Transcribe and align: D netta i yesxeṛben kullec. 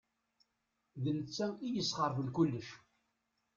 D 1.03 1.05
netta 1.17 1.47
i 1.65 1.67
yesxeṛben 1.73 2.27
kullec. 2.35 2.69